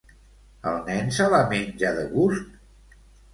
[0.71, 2.59] El nen se la menja de gust?